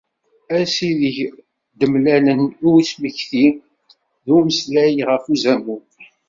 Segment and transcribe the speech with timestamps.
[0.59, 1.17] Ass ideg
[1.79, 3.45] d-mlalen i usmekti
[4.25, 5.83] d umeslay ɣef uzamul.